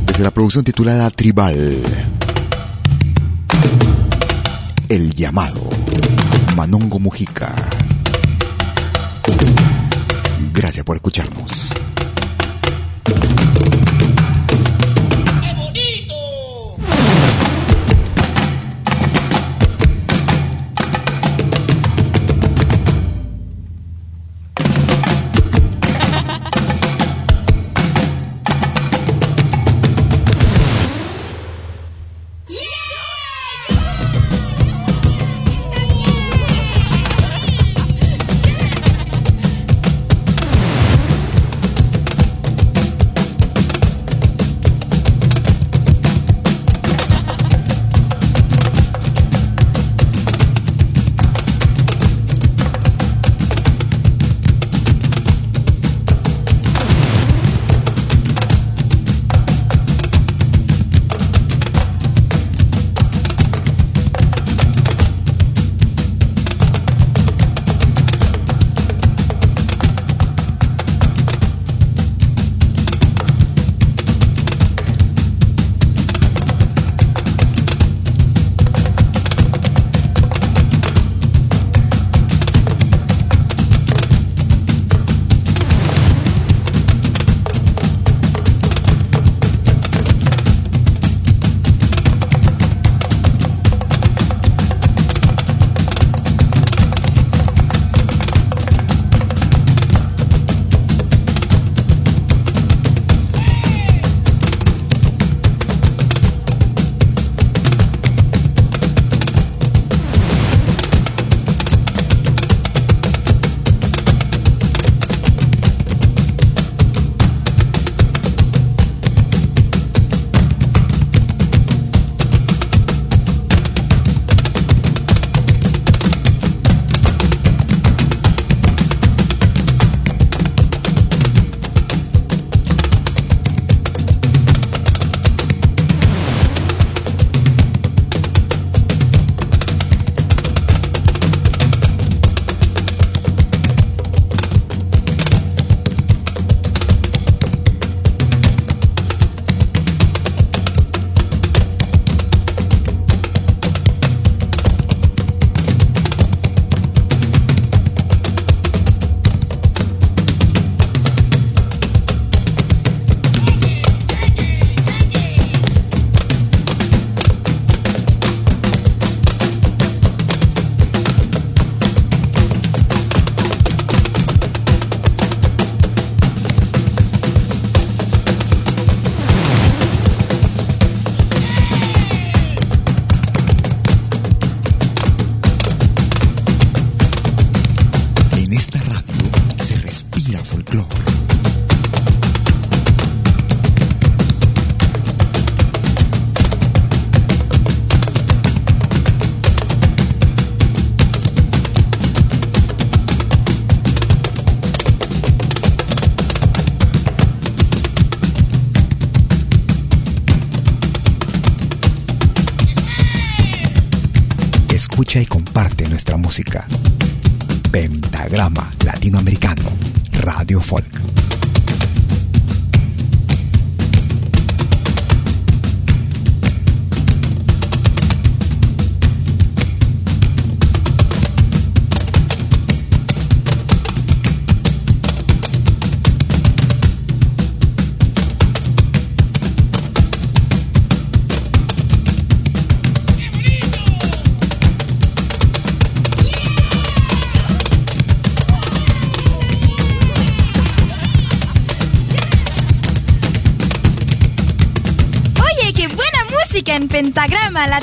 [0.07, 1.83] Desde la producción titulada Tribal.
[4.89, 5.69] El llamado.
[6.57, 7.55] Manongo Mujica.
[10.53, 11.73] Gracias por escucharnos.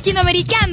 [0.05, 0.64] Pentagrama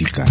[0.00, 0.27] música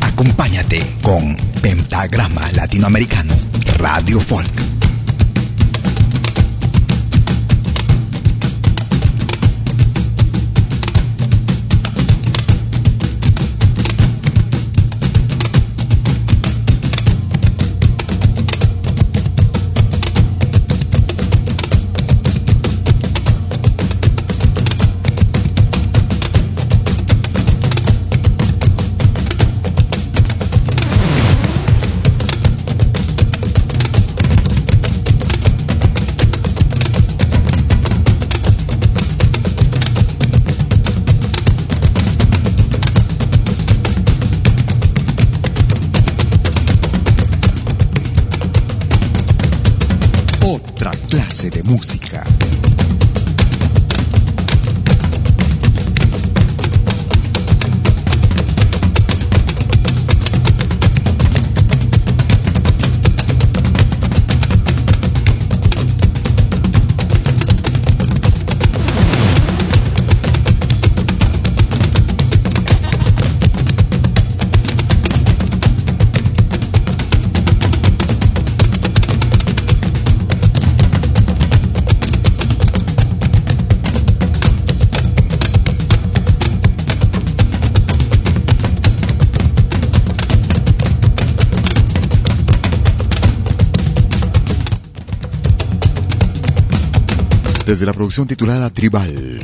[0.00, 3.32] acompáñate con Pentagrama Latinoamericano,
[3.78, 4.71] Radio Folk.
[97.82, 99.40] Desde la producción titulada Tribal.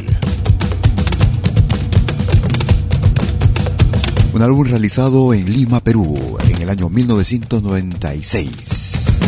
[4.33, 9.19] Un álbum realizado en Lima, Perú, en el año 1996.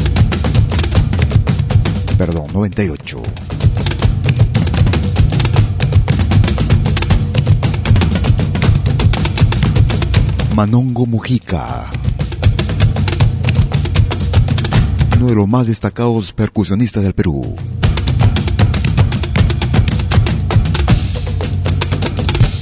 [2.16, 3.20] Perdón, 98.
[10.54, 11.90] Manongo Mujica.
[15.16, 17.56] Uno de los más destacados percusionistas del Perú.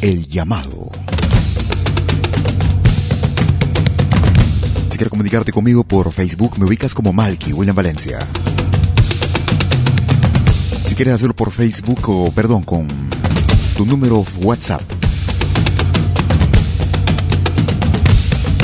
[0.00, 0.90] El llamado.
[4.88, 8.26] Si quieres comunicarte conmigo por Facebook, me ubicas como Malky, William Valencia.
[10.86, 12.88] Si quieres hacerlo por Facebook o, perdón, con
[13.76, 14.82] tu número WhatsApp,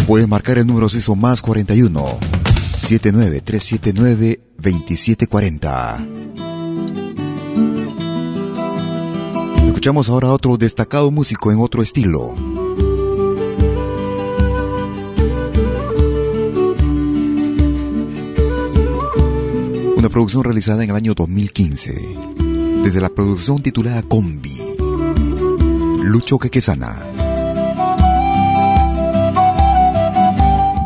[0.07, 2.19] Puedes marcar el número hizo más 41
[2.77, 6.34] 79379 2740.
[9.85, 12.29] Escuchamos ahora a otro destacado músico en otro estilo.
[19.95, 22.17] Una producción realizada en el año 2015,
[22.83, 24.59] desde la producción titulada Combi.
[26.03, 26.97] Lucho Quequesana.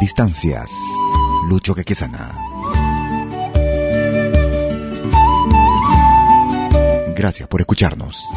[0.01, 0.73] Distancias.
[1.49, 2.37] Lucho Quequesana.
[7.15, 8.29] Gracias por escucharnos.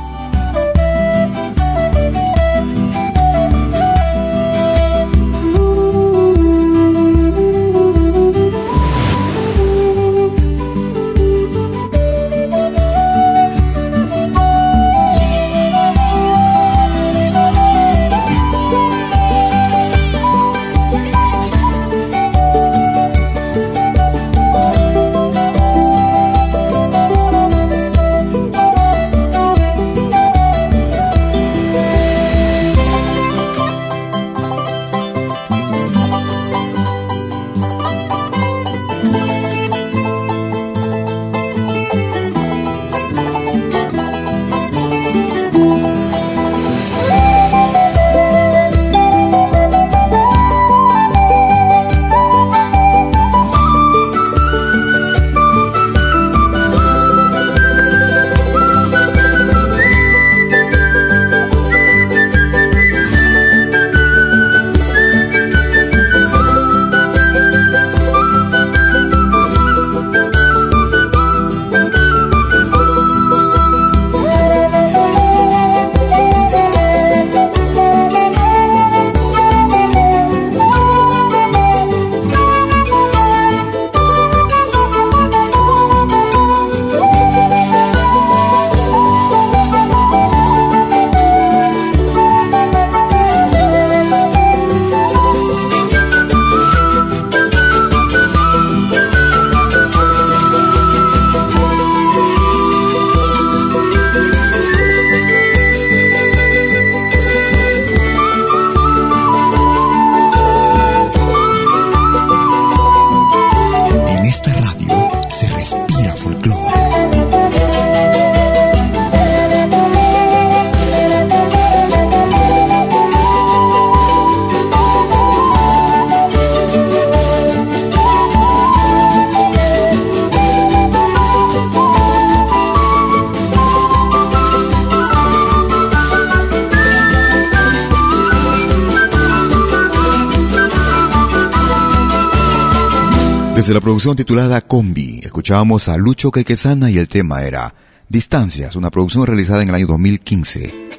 [143.72, 147.74] Desde la producción titulada Combi, escuchábamos a Lucho Quequesana y el tema era
[148.10, 150.90] Distancias, una producción realizada en el año 2015.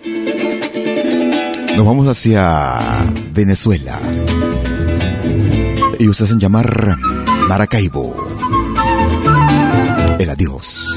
[1.77, 2.79] Nos vamos hacia
[3.35, 4.01] Venezuela.
[5.99, 6.97] Ellos se hacen llamar
[7.47, 8.17] Maracaibo.
[10.19, 10.89] El adiós.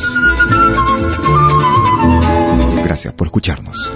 [2.85, 3.91] Gracias por escucharnos.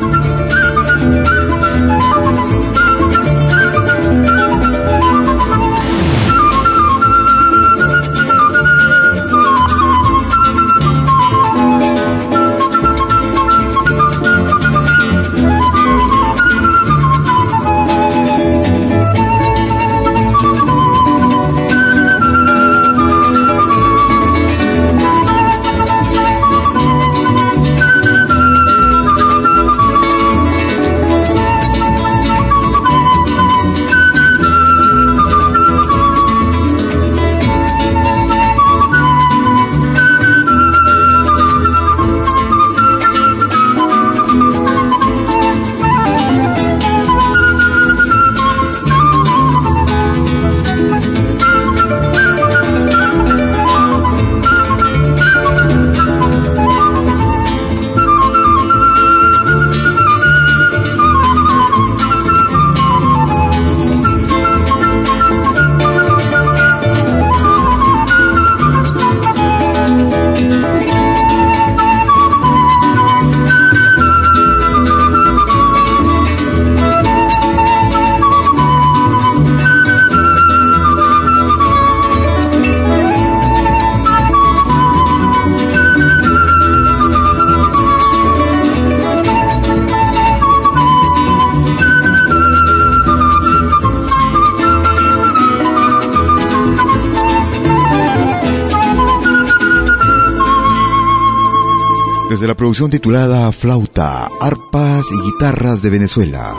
[102.79, 106.55] Producción titulada Flauta, Arpas y Guitarras de Venezuela.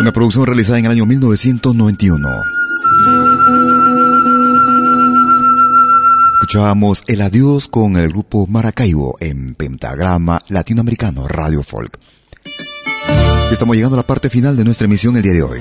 [0.00, 2.26] Una producción realizada en el año 1991.
[6.32, 11.98] Escuchábamos El Adiós con el grupo Maracaibo en Pentagrama Latinoamericano Radio Folk.
[13.52, 15.60] Estamos llegando a la parte final de nuestra emisión el día de hoy.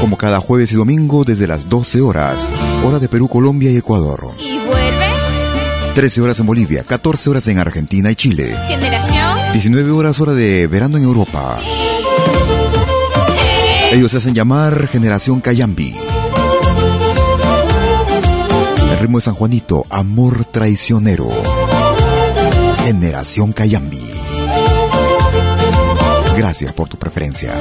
[0.00, 2.48] Como cada jueves y domingo desde las 12 horas,
[2.84, 4.32] hora de Perú, Colombia y Ecuador.
[5.94, 8.56] 13 horas en Bolivia, 14 horas en Argentina y Chile.
[8.68, 9.52] ¿Generación?
[9.52, 11.58] 19 horas hora de verano en Europa.
[13.90, 15.92] Ellos se hacen llamar Generación Cayambi.
[18.92, 21.28] El ritmo de San Juanito, Amor Traicionero.
[22.84, 24.02] Generación Cayambi.
[26.36, 27.52] Gracias por tu preferencia.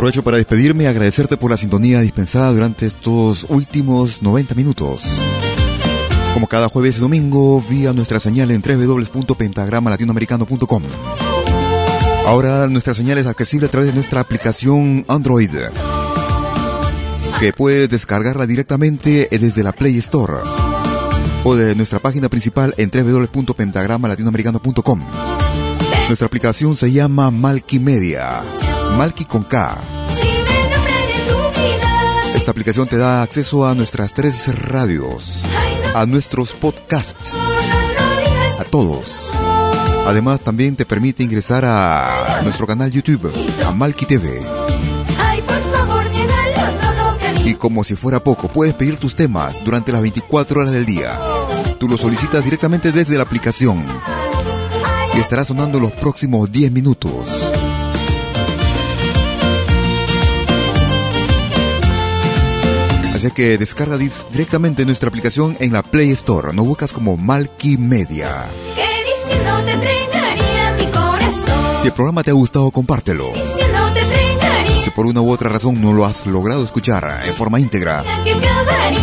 [0.00, 5.04] Aprovecho para despedirme y agradecerte por la sintonía dispensada durante estos últimos 90 minutos.
[6.32, 10.82] Como cada jueves y domingo, vía nuestra señal en www.pentagramalatinoamericano.com.
[12.24, 15.50] Ahora nuestra señal es accesible a través de nuestra aplicación Android,
[17.38, 20.38] que puedes descargarla directamente desde la Play Store
[21.44, 25.02] o de nuestra página principal en www.pentagramalatinoamericano.com.
[26.10, 28.42] Nuestra aplicación se llama Malky Media.
[28.98, 29.78] Malky con K.
[32.34, 35.44] Esta aplicación te da acceso a nuestras tres radios,
[35.94, 37.32] a nuestros podcasts,
[38.58, 39.30] a todos.
[40.04, 43.32] Además, también te permite ingresar a nuestro canal YouTube,
[43.64, 44.42] a Malky TV.
[47.44, 51.16] Y como si fuera poco, puedes pedir tus temas durante las 24 horas del día.
[51.78, 53.86] Tú lo solicitas directamente desde la aplicación
[55.20, 57.12] y estará sonando los próximos 10 minutos.
[63.14, 66.54] Así que descarga directamente nuestra aplicación en la Play Store.
[66.54, 68.46] No buscas como Malky Media.
[71.82, 73.30] Si el programa te ha gustado, compártelo.
[74.82, 78.02] Si por una u otra razón no lo has logrado escuchar en forma íntegra,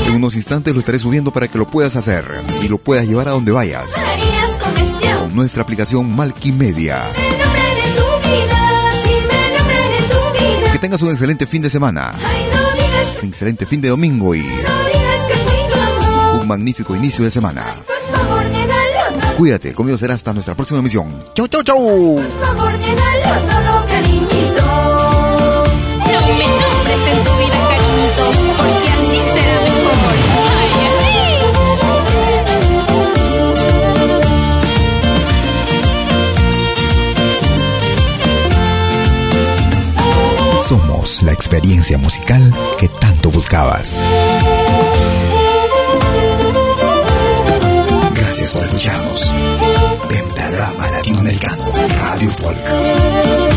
[0.07, 2.25] en unos instantes lo estaré subiendo para que lo puedas hacer
[2.63, 3.85] y lo puedas llevar a donde vayas.
[5.37, 7.03] Nuestra aplicación Malky Media.
[10.71, 12.11] Que tengas un excelente fin de semana
[13.21, 14.43] un excelente fin de domingo y
[16.41, 17.63] un magnífico inicio de semana.
[19.37, 21.23] Cuídate, conmigo será hasta nuestra próxima emisión.
[21.35, 22.19] Chau, chau, chau.
[40.67, 44.03] Somos la experiencia musical que tanto buscabas.
[48.13, 49.31] Gracias por escucharnos.
[50.09, 51.71] Pentagrama Latinoamericano,
[52.01, 53.56] Radio Folk.